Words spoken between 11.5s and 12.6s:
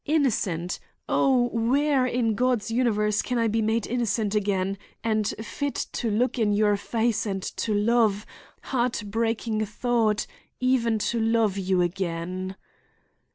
you again?